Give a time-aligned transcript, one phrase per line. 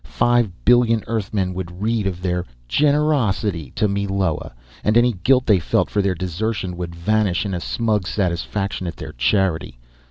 [0.03, 4.51] Five billion Earthmen would read of their "generosity" to Meloa,
[4.83, 8.95] and any guilt they felt for their desertion would vanish in a smug satisfaction at
[8.97, 9.77] their charity.